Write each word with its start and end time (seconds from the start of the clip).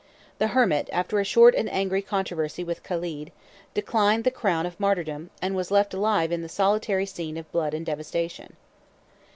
The 0.39 0.47
hermit, 0.47 0.89
after 0.91 1.19
a 1.19 1.23
short 1.23 1.53
and 1.53 1.69
angry 1.71 2.01
controversy 2.01 2.63
with 2.63 2.81
Caled, 2.81 3.29
declined 3.75 4.23
the 4.23 4.31
crown 4.31 4.65
of 4.65 4.79
martyrdom, 4.79 5.29
and 5.43 5.55
was 5.55 5.69
left 5.69 5.93
alive 5.93 6.31
in 6.31 6.41
the 6.41 6.49
solitary 6.49 7.05
scene 7.05 7.37
of 7.37 7.51
blood 7.51 7.75
and 7.75 7.85
devastation. 7.85 8.55